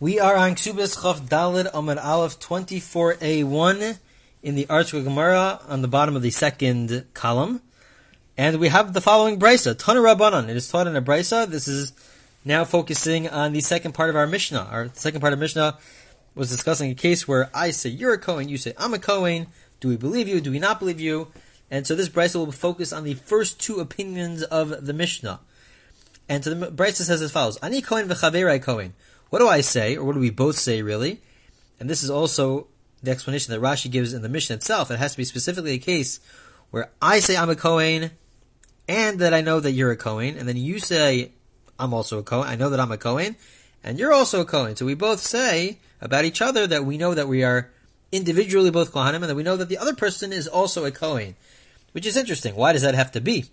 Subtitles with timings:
[0.00, 3.98] We are on Ksubis Chav Dalid Amar Aleph 24a1
[4.42, 7.60] in the ArtScroll Gemara on the bottom of the second column.
[8.34, 10.48] And we have the following brisa, Tana Rabbanon.
[10.48, 11.46] It is taught in a brisa.
[11.46, 11.92] This is
[12.46, 14.68] now focusing on the second part of our Mishnah.
[14.70, 15.76] Our second part of Mishnah
[16.34, 19.48] was discussing a case where I say you're a Kohen, you say I'm a Kohen.
[19.80, 20.40] Do we believe you?
[20.40, 21.28] Do we not believe you?
[21.70, 25.40] And so this brisa will focus on the first two opinions of the Mishnah.
[26.26, 28.94] And so the brisa says as follows: Ani Kohen v'chaverai Kohen.
[29.30, 31.20] What do I say, or what do we both say, really?
[31.78, 32.66] And this is also
[33.02, 34.90] the explanation that Rashi gives in the Mishnah itself.
[34.90, 36.20] It has to be specifically a case
[36.70, 38.10] where I say I'm a Kohen,
[38.88, 41.30] and that I know that you're a Kohen, and then you say
[41.78, 42.48] I'm also a Kohen.
[42.48, 43.36] I know that I'm a Kohen,
[43.84, 44.76] and you're also a Kohen.
[44.76, 47.70] So we both say about each other that we know that we are
[48.12, 51.36] individually both Kohanim, and that we know that the other person is also a Kohen,
[51.92, 52.56] which is interesting.
[52.56, 53.46] Why does that have to be?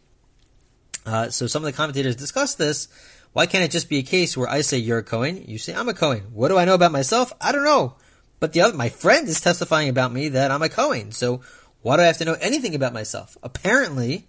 [1.06, 2.88] Uh, so some of the commentators discuss this,
[3.38, 5.76] why can't it just be a case where I say you're a Cohen, you say
[5.76, 6.24] I'm a Cohen?
[6.34, 7.32] What do I know about myself?
[7.40, 7.94] I don't know.
[8.40, 11.12] But the other, my friend is testifying about me that I'm a Cohen.
[11.12, 11.42] So
[11.84, 13.38] why do I have to know anything about myself?
[13.44, 14.26] Apparently,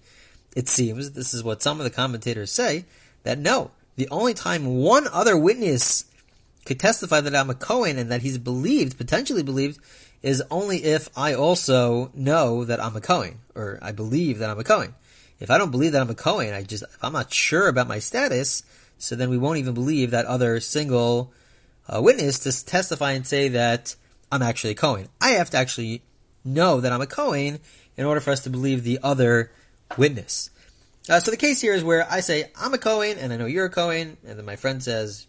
[0.54, 2.84] it seems, this is what some of the commentators say,
[3.22, 6.04] that no, the only time one other witness
[6.66, 9.80] could testify that I'm a Cohen and that he's believed, potentially believed,
[10.20, 14.60] is only if I also know that I'm a Cohen or I believe that I'm
[14.60, 14.94] a Cohen.
[15.40, 17.88] If I don't believe that I'm a Cohen, I just, if I'm not sure about
[17.88, 18.64] my status,
[18.98, 21.32] so then we won't even believe that other single
[21.88, 23.94] uh, witness to testify and say that
[24.30, 25.08] I'm actually a Cohen.
[25.20, 26.02] I have to actually
[26.44, 27.60] know that I'm a Cohen
[27.96, 29.50] in order for us to believe the other
[29.96, 30.50] witness.
[31.08, 33.46] Uh, so the case here is where I say I'm a Cohen and I know
[33.46, 35.26] you're a Cohen, and then my friend says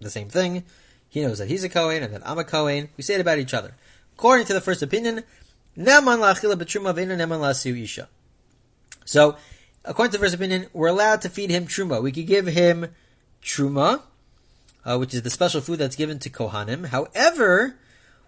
[0.00, 0.64] the same thing.
[1.08, 2.88] He knows that he's a Cohen and that I'm a Cohen.
[2.96, 3.74] We say it about each other.
[4.16, 5.22] According to the first opinion.
[9.04, 9.36] So
[9.84, 12.02] according to the first opinion, we're allowed to feed him truma.
[12.02, 12.88] We could give him
[13.42, 14.02] truma,
[14.84, 16.86] uh, which is the special food that's given to kohanim.
[16.86, 17.76] However,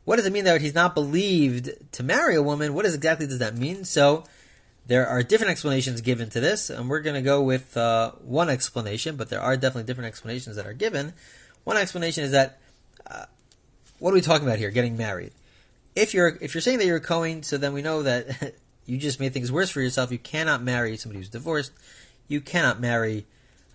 [0.05, 2.75] what does it mean that he's not believed to marry a woman?
[2.75, 3.85] What exactly does that mean?
[3.85, 4.25] So
[4.87, 8.49] there are different explanations given to this, and we're going to go with uh, one
[8.49, 11.13] explanation, but there are definitely different explanations that are given.
[11.65, 12.61] One explanation is that
[13.05, 13.25] uh,
[13.99, 14.71] what are we talking about here?
[14.71, 15.33] Getting married.
[15.97, 18.55] If you're if you're saying that you're a so then we know that
[18.87, 20.13] you just made things worse for yourself.
[20.13, 21.73] You cannot marry somebody who's divorced.
[22.29, 23.27] You cannot marry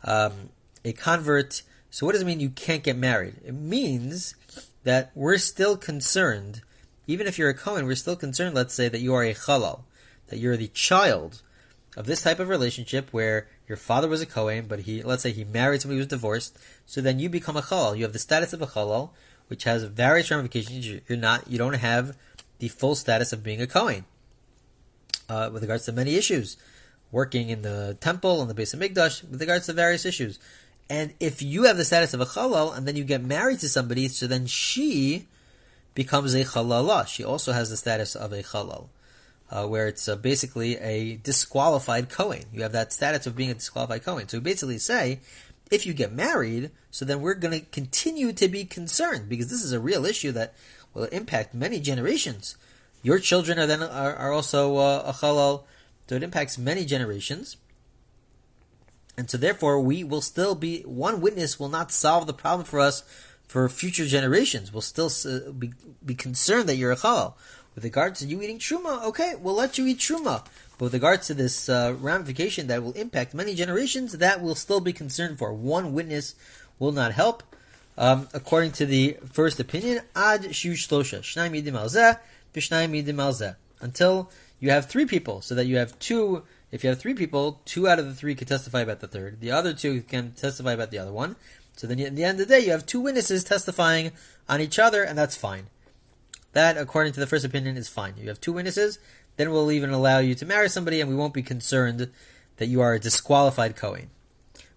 [0.04, 0.50] um,
[0.84, 1.62] a convert.
[1.90, 3.36] So what does it mean you can't get married?
[3.46, 4.36] It means
[4.84, 6.62] that we're still concerned,
[7.08, 9.82] even if you're a Kohen, we're still concerned, let's say, that you are a Chalal,
[10.28, 11.42] that you're the child
[11.98, 15.32] of this type of relationship where your father was a Kohen, but he, let's say
[15.32, 17.98] he married somebody who was divorced, so then you become a Chalal.
[17.98, 19.10] You have the status of a Chalal,
[19.48, 20.88] which has various ramifications.
[20.88, 22.18] You're not, you don't have
[22.60, 24.06] the full status of being a Kohen
[25.32, 26.58] uh, with regards to many issues,
[27.12, 30.40] working in the temple and the Beis Hamikdash with regards to various issues.
[30.90, 33.70] And if you have the status of a chalal and then you get married to
[33.70, 35.28] somebody, so then she
[35.94, 37.08] becomes a chalala.
[37.08, 38.90] She also has the status of a chalal,
[39.50, 42.44] uh, where it's uh, basically a disqualified Kohen.
[42.52, 44.28] You have that status of being a disqualified Kohen.
[44.28, 45.22] So we basically say,
[45.72, 49.64] if you get married, so then we're going to continue to be concerned because this
[49.64, 50.54] is a real issue that
[50.94, 52.58] will impact many generations.
[53.04, 55.64] Your children are then are, are also uh, a chalal,
[56.08, 57.58] so it impacts many generations.
[59.18, 62.80] And so, therefore, we will still be one witness will not solve the problem for
[62.80, 63.04] us
[63.48, 64.72] for future generations.
[64.72, 65.74] We'll still uh, be,
[66.06, 67.34] be concerned that you're a chalal.
[67.76, 70.46] With regards to you eating truma, okay, we'll let you eat truma.
[70.78, 74.82] But with regards to this uh, ramification that will impact many generations, that will still
[74.82, 75.54] be concerned for.
[75.54, 76.36] One witness
[76.80, 77.44] will not help.
[77.98, 81.20] Um, according to the first opinion, ad shu shlosha,
[83.80, 86.44] until you have three people, so that you have two.
[86.72, 89.42] If you have three people, two out of the three can testify about the third.
[89.42, 91.36] The other two can testify about the other one.
[91.76, 94.12] So then, at the end of the day, you have two witnesses testifying
[94.48, 95.68] on each other, and that's fine.
[96.54, 98.16] That, according to the first opinion, is fine.
[98.18, 99.00] You have two witnesses,
[99.38, 102.12] then we'll even allow you to marry somebody, and we won't be concerned
[102.58, 104.10] that you are a disqualified Kohen.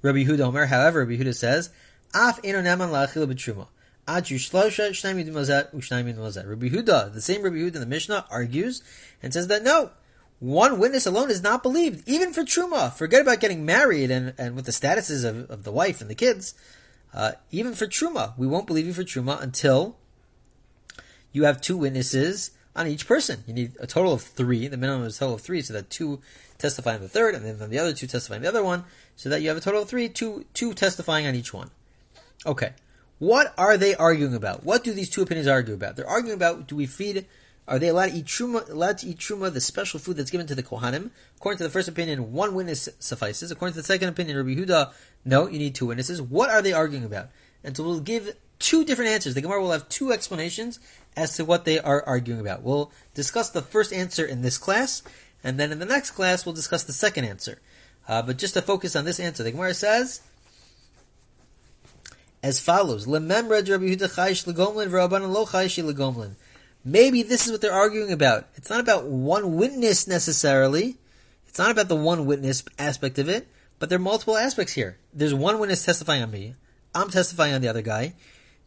[0.00, 1.70] Rabbi Huda Omer, however, Rabbi Huda says,
[2.14, 3.66] "Af b'truma."
[6.46, 8.82] Rabbi Huda, the same Rabbi Huda in the Mishnah, argues
[9.22, 9.90] and says that no,
[10.40, 12.92] one witness alone is not believed, even for Truma.
[12.92, 16.14] Forget about getting married and, and with the statuses of, of the wife and the
[16.14, 16.54] kids.
[17.14, 19.96] Uh, even for Truma, we won't believe you for Truma until
[21.32, 23.44] you have two witnesses on each person.
[23.46, 24.66] You need a total of three.
[24.68, 26.20] The minimum is a total of three, so that two
[26.58, 28.84] testify on the third, and then the other two testify on the other one,
[29.16, 31.70] so that you have a total of three, two, two testifying on each one.
[32.44, 32.72] Okay.
[33.18, 34.64] What are they arguing about?
[34.64, 35.96] What do these two opinions argue about?
[35.96, 37.26] They're arguing about do we feed
[37.66, 40.46] are they allowed to eat truma, allowed to eat truma, the special food that's given
[40.48, 41.10] to the kohanim?
[41.36, 43.50] According to the first opinion, one witness suffices.
[43.50, 44.92] According to the second opinion, Rabbi Huda,
[45.24, 46.20] no, you need two witnesses.
[46.20, 47.28] What are they arguing about?
[47.62, 49.34] And so we'll give two different answers.
[49.34, 50.78] The Gemara will have two explanations
[51.16, 52.62] as to what they are arguing about.
[52.62, 55.02] We'll discuss the first answer in this class,
[55.42, 57.60] and then in the next class we'll discuss the second answer.
[58.06, 60.20] Uh, but just to focus on this answer, the Gemara says
[62.44, 63.06] as follows:
[66.86, 68.46] Maybe this is what they're arguing about.
[68.54, 70.98] It's not about one witness necessarily.
[71.48, 73.48] It's not about the one witness aspect of it,
[73.78, 74.98] but there are multiple aspects here.
[75.14, 76.54] There's one witness testifying on me.
[76.94, 78.14] I'm testifying on the other guy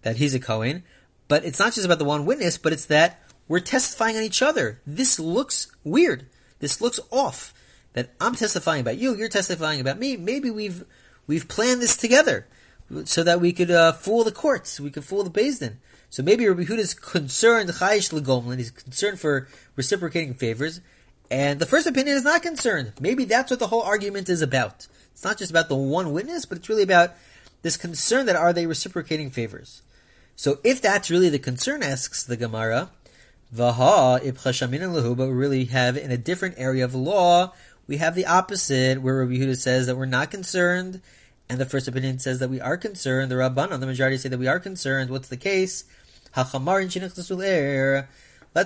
[0.02, 0.84] that he's a Cohen.
[1.28, 4.42] But it's not just about the one witness, but it's that we're testifying on each
[4.42, 4.82] other.
[4.88, 6.26] This looks weird.
[6.60, 7.54] This looks off.
[7.94, 10.18] That I'm testifying about you, you're testifying about me.
[10.18, 10.84] Maybe we've
[11.28, 12.48] we've planned this together
[13.06, 15.80] so that we could uh, fool the courts, we could fool the Beis Din.
[16.10, 20.80] So maybe Rabbi Huda is concerned, Chayish Legomlin, he's concerned for reciprocating favors,
[21.30, 22.94] and the first opinion is not concerned.
[23.00, 24.88] Maybe that's what the whole argument is about.
[25.12, 27.14] It's not just about the one witness, but it's really about
[27.62, 29.82] this concern that are they reciprocating favors.
[30.36, 32.92] So if that's really the concern, asks the Gemara,
[33.54, 37.54] Vaha lahu, but we really have in a different area of law,
[37.88, 41.02] we have the opposite, where Rabbi Huda says that we're not concerned,
[41.50, 43.32] and the first opinion says that we are concerned.
[43.32, 45.10] The Rabbanon, the majority say that we are concerned.
[45.10, 45.86] What's the case?
[46.36, 46.52] Let's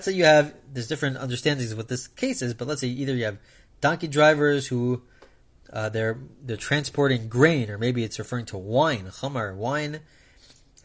[0.06, 3.14] say you have there's different understandings of what this case is, but let's say either
[3.14, 3.38] you have
[3.82, 5.02] donkey drivers who
[5.72, 10.00] uh, they're they're transporting grain, or maybe it's referring to wine, chamar wine.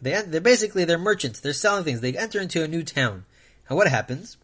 [0.00, 1.40] They they're basically they're merchants.
[1.40, 2.00] They're selling things.
[2.00, 3.24] They enter into a new town,
[3.68, 4.36] and what happens?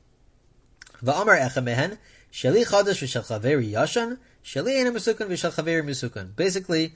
[2.33, 6.37] Sheli yashan sheli.
[6.37, 6.95] Basically,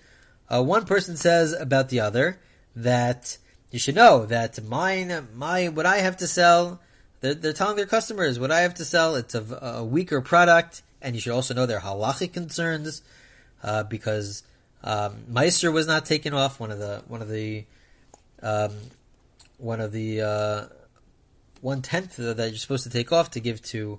[0.52, 2.38] uh, one person says about the other
[2.74, 3.38] that
[3.70, 6.80] you should know that mine, my, what I have to sell,
[7.20, 9.16] they're, they're telling their customers what I have to sell.
[9.16, 13.02] It's a, a weaker product, and you should also know their halachic concerns
[13.62, 14.42] uh, because
[14.84, 16.60] um, Meister was not taken off.
[16.60, 17.64] One of the one of the
[18.42, 18.72] um,
[19.58, 20.64] one of the uh,
[21.60, 23.98] one tenth that you're supposed to take off to give to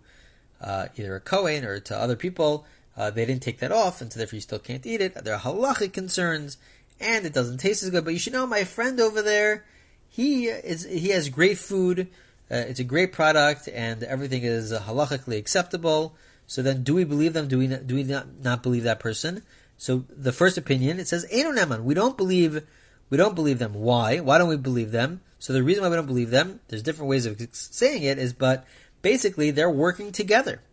[0.61, 2.65] uh, either a Kohen or to other people
[2.97, 5.23] uh, they didn't take that off, and so therefore you still can't eat it.
[5.23, 6.57] There are halachic concerns,
[6.99, 8.03] and it doesn't taste as good.
[8.03, 9.65] But you should know, my friend over there,
[10.09, 12.07] he is he has great food.
[12.49, 16.15] Uh, it's a great product, and everything is halachically acceptable.
[16.47, 17.47] So then, do we believe them?
[17.47, 19.43] Do we not, do we not, not believe that person?
[19.77, 21.83] So the first opinion it says Neman.
[21.83, 22.65] We don't believe
[23.11, 23.75] we don't believe them.
[23.75, 24.19] Why?
[24.19, 25.21] Why don't we believe them?
[25.39, 28.33] So the reason why we don't believe them, there's different ways of saying it, is
[28.33, 28.65] but
[29.03, 30.63] basically they're working together.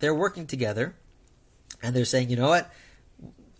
[0.00, 0.94] They're working together
[1.82, 2.70] and they're saying, you know what?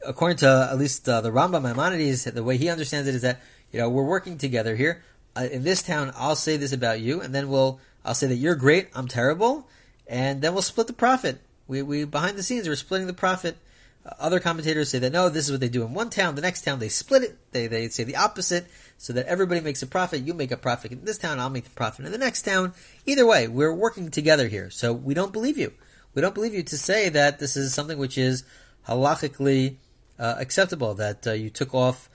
[0.06, 3.40] According to at least uh, the Rambam Maimonides, the way he understands it is that
[3.70, 5.02] you know we're working together here.
[5.36, 8.36] Uh, in this town, I'll say this about you, and then we'll I'll say that
[8.36, 9.68] you're great, I'm terrible,
[10.06, 11.40] and then we'll split the profit.
[11.68, 13.58] We, we behind the scenes we're splitting the profit.
[14.04, 16.34] Uh, other commentators say that no, this is what they do in one town.
[16.34, 17.38] The next town they split it.
[17.52, 20.22] They they say the opposite, so that everybody makes a profit.
[20.22, 21.38] You make a profit in this town.
[21.38, 22.72] I'll make the profit in the next town.
[23.04, 24.70] Either way, we're working together here.
[24.70, 25.74] So we don't believe you
[26.14, 28.44] we don't believe you to say that this is something which is
[28.88, 29.76] halachically
[30.18, 30.94] uh, acceptable.
[30.94, 32.08] That uh, you took off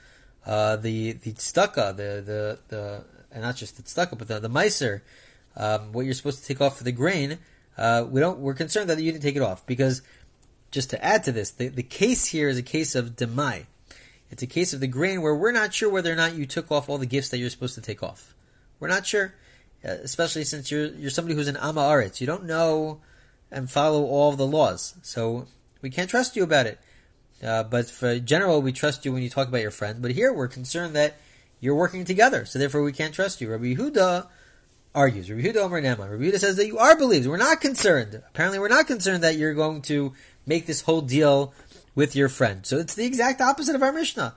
[0.45, 4.50] uh, the the tzedakah, the the the and not just the tzedakah, but the the
[4.50, 5.01] meiser,
[5.56, 7.39] um, what you're supposed to take off for the grain.
[7.77, 8.39] Uh, we don't.
[8.39, 10.01] We're concerned that you didn't take it off because
[10.71, 13.65] just to add to this, the, the case here is a case of demai.
[14.30, 16.71] It's a case of the grain where we're not sure whether or not you took
[16.71, 18.33] off all the gifts that you're supposed to take off.
[18.80, 19.36] We're not sure,
[19.83, 22.19] uh, especially since you're you're somebody who's an ama aretz.
[22.19, 23.02] You don't know
[23.56, 24.94] and follow all the laws.
[25.02, 25.47] So
[25.81, 26.78] we can't trust you about it.
[27.42, 30.02] Uh, but for general, we trust you when you talk about your friend.
[30.02, 31.18] But here, we're concerned that
[31.59, 33.50] you're working together, so therefore we can't trust you.
[33.50, 34.28] Rabbi Yehuda
[34.94, 35.30] argues.
[35.30, 36.09] Rabbi Yehuda Omer Nema.
[36.12, 37.28] Rabbi Yehuda says that you are believed.
[37.28, 38.21] We're not concerned.
[38.28, 40.14] Apparently, we're not concerned that you're going to
[40.45, 41.54] make this whole deal
[41.95, 42.66] with your friend.
[42.66, 44.35] So it's the exact opposite of our Mishnah.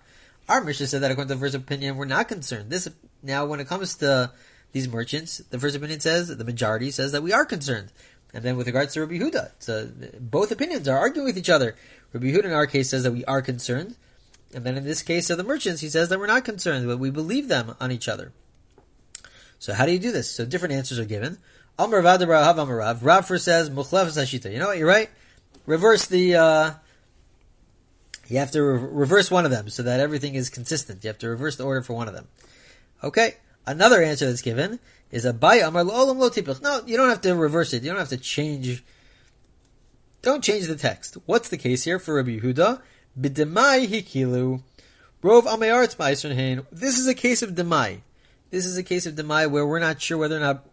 [0.49, 2.71] Our Mishnah said that according to the first opinion, we're not concerned.
[2.71, 2.89] This
[3.23, 4.31] now, when it comes to
[4.73, 7.91] these merchants, the first opinion says the majority says that we are concerned.
[8.35, 11.75] And then with regards to Rabbi Huda, uh, both opinions are arguing with each other.
[12.13, 13.97] Rabbi Huda in our case says that we are concerned,
[14.55, 16.99] and then in this case of the merchants, he says that we're not concerned, but
[16.99, 18.33] we believe them on each other.
[19.59, 20.31] So how do you do this?
[20.31, 21.39] So different answers are given.
[21.79, 23.05] Amar Rav Amar Rav.
[23.05, 24.53] Rav first says Muchlef Sashita.
[24.53, 24.79] You know what?
[24.79, 25.11] You're right.
[25.67, 26.35] Reverse the.
[26.35, 26.71] Uh,
[28.29, 31.03] you have to re- reverse one of them so that everything is consistent.
[31.03, 32.29] You have to reverse the order for one of them.
[33.03, 33.37] Okay.
[33.69, 36.63] Another answer that's given is Abaye amar olam lo tipich.
[36.63, 37.83] No, you don't have to reverse it.
[37.83, 38.83] You don't have to change.
[40.23, 41.19] Don't change the text.
[41.27, 42.81] What's the case here for Rabbi Yehuda?
[43.21, 44.63] B'demai hikilu.
[45.23, 48.01] Rov amayaretz ma'isron This is a case of demai.
[48.51, 50.65] This is a case of demai where we're not sure whether or not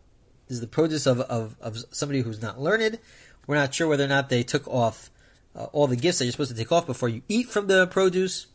[0.47, 2.97] this is the produce of, of, of somebody who's not learned.
[3.45, 5.09] We're not sure whether or not they took off
[5.53, 7.87] uh, all the gifts that you're supposed to take off before you eat from the
[7.87, 8.47] produce.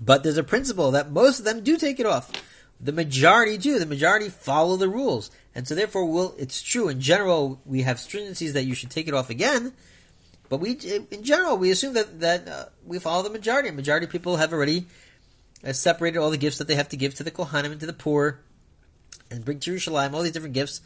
[0.00, 2.32] But there's a principle that most of them do take it off.
[2.84, 3.78] The majority do.
[3.78, 7.58] The majority follow the rules, and so therefore, will it's true in general.
[7.64, 9.72] We have stringencies that you should take it off again,
[10.50, 10.72] but we,
[11.10, 13.70] in general, we assume that that uh, we follow the majority.
[13.70, 14.84] majority of people have already
[15.66, 17.86] uh, separated all the gifts that they have to give to the kohanim and to
[17.86, 18.40] the poor,
[19.30, 20.82] and bring to Yerushalayim all these different gifts.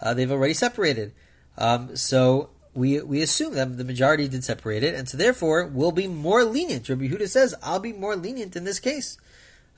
[0.00, 1.12] Uh, they've already separated.
[1.58, 5.92] Um, so we we assume that the majority did separate it, and so therefore we'll
[5.92, 6.88] be more lenient.
[6.88, 9.18] Rabbi Huda says, "I'll be more lenient in this case."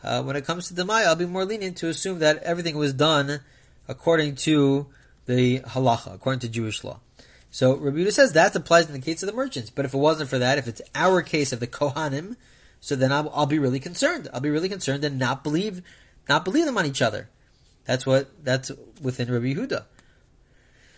[0.03, 2.77] Uh, when it comes to the Maya, I'll be more lenient to assume that everything
[2.77, 3.41] was done
[3.89, 4.87] according to
[5.27, 7.01] the halacha, according to Jewish law.
[7.51, 9.71] So Rabbi Yehuda says that applies in the case of the merchants.
[9.71, 12.37] But if it wasn't for that, if it's our case of the Kohanim,
[12.81, 14.29] so then I'll, I'll be really concerned.
[14.35, 15.81] I'll be really concerned and not believe,
[16.29, 17.31] not believe them on each other.
[17.85, 18.71] That's what that's
[19.01, 19.85] within Rabbi Yehuda.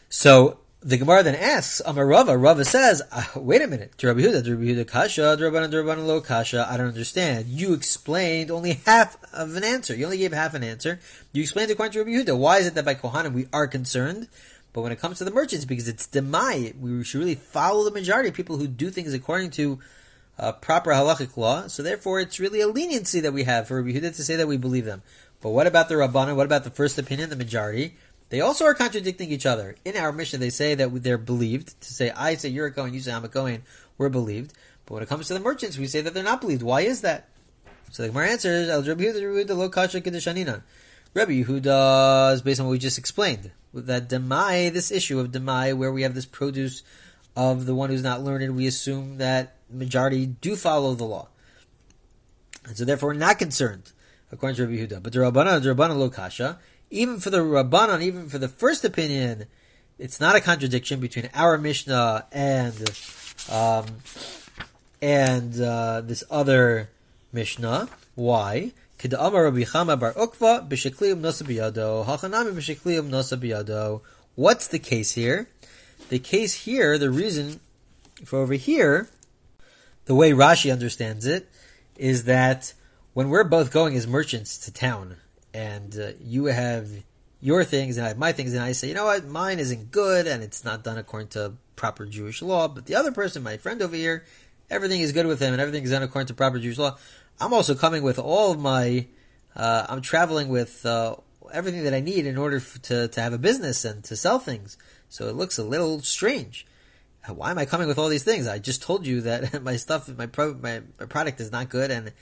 [0.09, 4.49] So the Gemara then asks, Amar Rava, Rava says, uh, wait a minute, Rabbi Yehuda,
[4.49, 7.47] Rabbi Yehuda kasha, Rabbanan, Rabbanan lo kasha, I don't understand.
[7.49, 9.95] You explained only half of an answer.
[9.95, 11.01] You only gave half an answer.
[11.33, 12.39] You explained according to Rabbi Yehuda.
[12.39, 14.29] Why is it that by Kohanim we are concerned?
[14.73, 17.91] But when it comes to the merchants, because it's demai, we should really follow the
[17.91, 19.79] majority of people who do things according to
[20.39, 21.67] uh, proper halachic law.
[21.67, 24.47] So therefore, it's really a leniency that we have for Rabbi Yehuda to say that
[24.47, 25.03] we believe them.
[25.41, 26.37] But what about the Rabbanan?
[26.37, 27.95] What about the first opinion, the majority?
[28.29, 29.77] They also are contradicting each other.
[29.85, 31.81] In our mission, they say that they're believed.
[31.81, 33.63] To say, I say you're a Kohen, you say I'm a Kohen,
[33.99, 34.53] we're believed.
[34.85, 36.63] But when it comes to the merchants, we say that they're not believed.
[36.63, 37.29] Why is that?
[37.91, 40.63] So the Gemara answers, El Rabbi Yehuda.
[41.15, 43.53] Rabbi based on what we just explained.
[43.73, 46.83] With that demai, this issue of demai, where we have this produce
[47.37, 51.29] of the one who's not learned, we assume that majority do follow the law.
[52.67, 53.93] And so therefore we're not concerned,
[54.33, 55.03] according to Rabbi Yehuda.
[55.03, 56.59] But the Rabbanan, the Rabbanan lo kasha,
[56.91, 59.47] even for the Rabbanon, even for the first opinion,
[59.99, 62.91] it's not a contradiction between our Mishnah and
[63.51, 63.87] um,
[65.01, 66.91] and uh, this other
[67.33, 67.89] Mishnah.
[68.15, 68.73] Why?
[74.35, 75.49] What's the case here?
[76.09, 77.61] The case here, the reason
[78.25, 79.09] for over here,
[80.07, 81.51] the way Rashi understands it,
[81.97, 82.73] is that
[83.13, 85.17] when we're both going as merchants to town,
[85.57, 86.91] and uh, you have
[87.41, 89.91] your things and I have my things, and I say, you know what, mine isn't
[89.91, 93.57] good and it's not done according to proper Jewish law, but the other person, my
[93.57, 94.25] friend over here,
[94.69, 96.99] everything is good with him and everything is done according to proper Jewish law.
[97.41, 99.07] I'm also coming with all of my,
[99.55, 101.17] uh, I'm traveling with uh,
[101.53, 104.39] everything that I need in order f- to, to have a business and to sell
[104.39, 104.77] things.
[105.09, 106.67] So it looks a little strange.
[107.29, 108.47] Why am I coming with all these things?
[108.47, 111.91] I just told you that my stuff, my, pro, my, my product is not good
[111.91, 112.13] and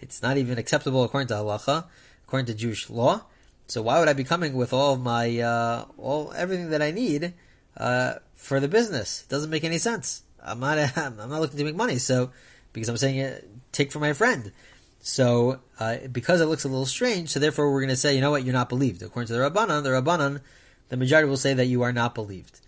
[0.00, 1.86] it's not even acceptable according to halacha
[2.26, 3.24] according to Jewish law.
[3.66, 6.90] So why would I be coming with all of my uh, all everything that I
[6.90, 7.34] need
[7.76, 9.22] uh, for the business?
[9.22, 10.22] It doesn't make any sense.
[10.42, 11.98] I'm not I'm not looking to make money.
[11.98, 12.30] So
[12.72, 14.52] because I'm saying it, take from my friend.
[15.00, 18.20] So uh, because it looks a little strange, so therefore we're going to say, you
[18.20, 19.02] know what, you're not believed.
[19.02, 20.40] According to the Rabbanan, the Rabbanan,
[20.88, 22.60] the majority will say that you are not believed.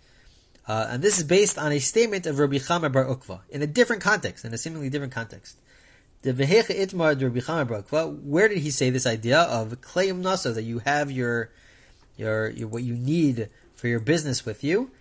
[0.67, 3.67] Uh, and this is based on a statement of Rabbi Chama Bar Ukva in a
[3.67, 5.57] different context, in a seemingly different context.
[6.23, 6.33] Where
[8.47, 11.51] did he say this idea of Kleim Nasa that you have your,
[12.17, 14.91] your, your what you need for your business with you?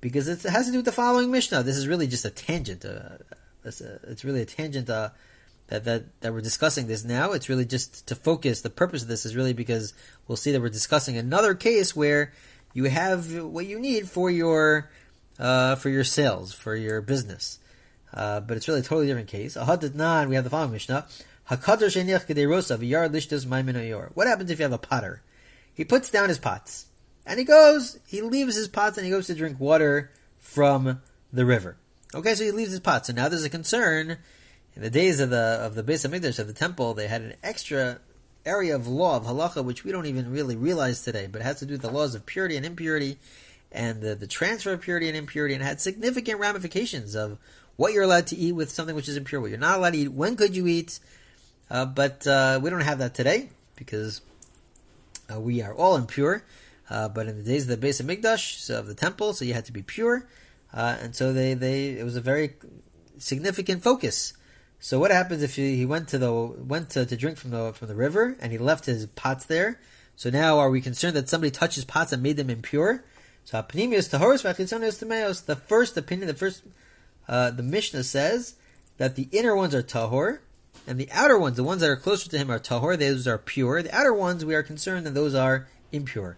[0.00, 1.62] Because it has to do with the following Mishnah.
[1.62, 2.84] This is really just a tangent.
[2.84, 3.18] Uh,
[3.64, 5.10] it's, a, it's really a tangent uh,
[5.68, 7.32] that, that that we're discussing this now.
[7.32, 8.60] It's really just to focus.
[8.60, 9.94] The purpose of this is really because
[10.26, 12.32] we'll see that we're discussing another case where
[12.74, 14.90] you have what you need for your
[15.38, 17.58] uh, for your sales for your business.
[18.12, 19.56] Uh, but it's really a totally different case.
[19.56, 21.06] Ahadadnan, we have the following Mishnah.
[21.50, 24.10] Hakadr sheniach kederosa v'yar lishtas maiminoyor.
[24.14, 25.22] What happens if you have a potter?
[25.74, 26.86] He puts down his pots.
[27.24, 31.00] And he goes, he leaves his pots and he goes to drink water from
[31.32, 31.76] the river.
[32.14, 33.06] Okay, so he leaves his pots.
[33.06, 34.18] So now there's a concern.
[34.74, 37.34] In the days of the of the Beis Hamikdash of the temple, they had an
[37.42, 38.00] extra
[38.44, 41.58] area of law of halacha which we don't even really realize today, but it has
[41.58, 43.18] to do with the laws of purity and impurity,
[43.70, 47.38] and the, the transfer of purity and impurity, and had significant ramifications of
[47.76, 49.98] what you're allowed to eat with something which is impure, what you're not allowed to
[49.98, 50.98] eat, when could you eat.
[51.70, 54.20] Uh, but uh, we don't have that today because
[55.32, 56.44] uh, we are all impure.
[56.90, 59.54] Uh, but in the days of the Beis Hamikdash, so of the temple, so you
[59.54, 60.28] had to be pure,
[60.74, 62.54] uh, and so they, they it was a very
[63.16, 64.34] significant focus.
[64.78, 67.72] So what happens if he, he went to the went to, to drink from the
[67.72, 69.80] from the river and he left his pots there?
[70.16, 73.04] So now are we concerned that somebody touched his pots and made them impure?
[73.44, 76.62] So apnimius tahoros v'achitzonius The first opinion, the first
[77.28, 78.56] uh, the Mishnah says
[78.98, 80.40] that the inner ones are tahor,
[80.86, 82.98] and the outer ones, the ones that are closer to him, are tahor.
[82.98, 83.82] Those are pure.
[83.82, 86.36] The outer ones, we are concerned that those are impure.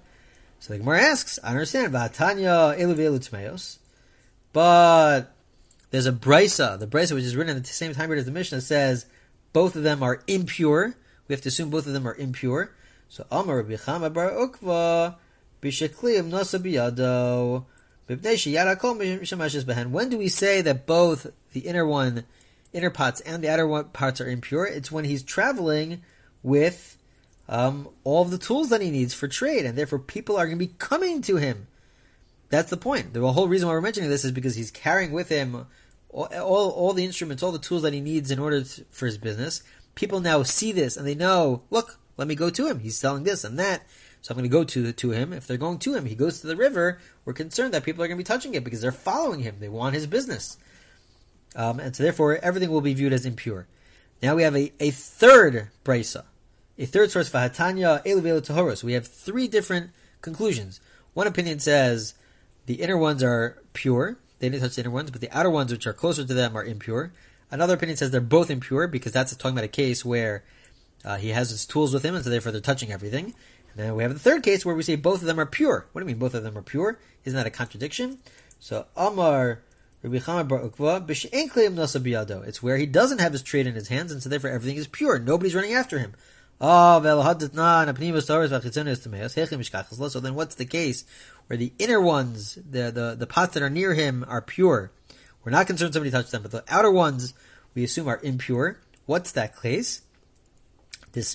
[0.60, 3.78] So the Gemara asks, I understand, Vatanya elu
[4.54, 5.34] but
[5.90, 8.32] there's a brisa, the brisa which is written at the same time period as the
[8.32, 9.06] Mishnah says
[9.52, 10.94] both of them are impure.
[11.28, 12.70] We have to assume both of them are impure.
[13.08, 15.16] So Amar Rabbi Bar Ukva
[15.60, 17.64] Biyado
[19.92, 22.24] when do we say that both the inner one,
[22.72, 24.66] inner pots, and the outer one parts are impure?
[24.66, 26.02] It's when he's traveling
[26.42, 26.98] with
[27.48, 30.58] um, all of the tools that he needs for trade, and therefore people are going
[30.58, 31.66] to be coming to him.
[32.50, 33.14] That's the point.
[33.14, 35.66] The whole reason why we're mentioning this is because he's carrying with him
[36.10, 39.06] all, all, all the instruments, all the tools that he needs in order to, for
[39.06, 39.62] his business.
[39.94, 42.80] People now see this and they know, look, let me go to him.
[42.80, 43.82] He's selling this and that.
[44.24, 45.34] So I'm going to go to to him.
[45.34, 46.98] If they're going to him, he goes to the river.
[47.26, 49.56] We're concerned that people are going to be touching it because they're following him.
[49.60, 50.56] They want his business,
[51.54, 53.66] um, and so therefore everything will be viewed as impure.
[54.22, 56.24] Now we have a, a third brisa,
[56.78, 58.82] a third source for Hatanya Tahoros.
[58.82, 59.90] We have three different
[60.22, 60.80] conclusions.
[61.12, 62.14] One opinion says
[62.64, 65.70] the inner ones are pure; they didn't touch the inner ones, but the outer ones,
[65.70, 67.12] which are closer to them, are impure.
[67.50, 70.44] Another opinion says they're both impure because that's talking about a case where
[71.04, 73.34] uh, he has his tools with him, and so therefore they're touching everything.
[73.76, 75.86] Now we have the third case where we say both of them are pure.
[75.92, 76.98] What do you mean both of them are pure?
[77.24, 78.18] Isn't that a contradiction?
[78.60, 79.62] So Amar
[80.02, 82.46] Rabbi Chama Bar Ukva Nasa Biyado.
[82.46, 84.86] It's where he doesn't have his trade in his hands, and so therefore everything is
[84.86, 85.18] pure.
[85.18, 86.14] Nobody's running after him.
[86.60, 87.24] Ah, so
[90.20, 91.04] then what's the case
[91.46, 94.92] where the inner ones, the, the, the pots that are near him are pure?
[95.42, 97.34] We're not concerned somebody touched them, but the outer ones
[97.74, 98.78] we assume are impure.
[99.06, 100.02] What's that case?
[101.12, 101.34] This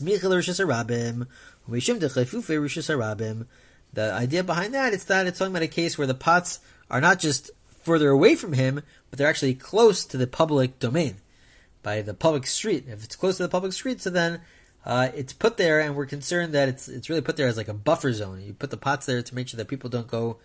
[3.94, 6.60] the idea behind that is that it's talking about a case where the pots
[6.90, 11.18] are not just further away from him, but they're actually close to the public domain,
[11.82, 12.86] by the public street.
[12.88, 14.42] If it's close to the public street, so then
[14.86, 17.68] uh, it's put there, and we're concerned that it's it's really put there as like
[17.68, 18.42] a buffer zone.
[18.42, 20.38] You put the pots there to make sure that people don't go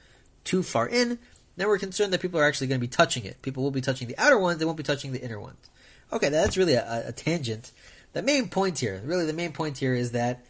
[0.44, 1.18] too far in.
[1.56, 3.40] Then we're concerned that people are actually going to be touching it.
[3.42, 5.70] People will be touching the outer ones; they won't be touching the inner ones.
[6.12, 7.72] Okay, that's really a, a tangent.
[8.12, 10.44] The main point here, really, the main point here is that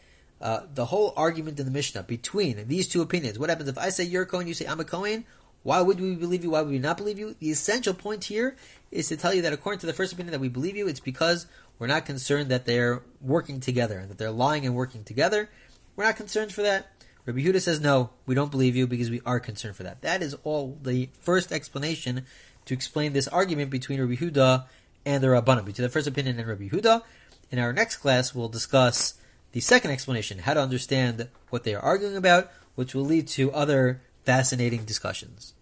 [0.44, 3.38] uh, the whole argument in the Mishnah between these two opinions.
[3.38, 5.24] What happens if I say you're a Kohen, you say I'm a Kohen?
[5.62, 6.50] Why would we believe you?
[6.50, 7.34] Why would we not believe you?
[7.40, 8.54] The essential point here
[8.90, 11.00] is to tell you that according to the first opinion that we believe you, it's
[11.00, 11.46] because
[11.78, 15.48] we're not concerned that they're working together, and that they're lying and working together.
[15.96, 16.88] We're not concerned for that.
[17.24, 20.02] Rabbi Huda says, no, we don't believe you because we are concerned for that.
[20.02, 22.26] That is all the first explanation
[22.66, 24.66] to explain this argument between Rabbi Huda
[25.06, 27.02] and the Rabbanim, between the first opinion and Rabbi Huda.
[27.50, 29.14] In our next class, we'll discuss
[29.54, 33.52] the second explanation, how to understand what they are arguing about, which will lead to
[33.52, 35.54] other fascinating discussions.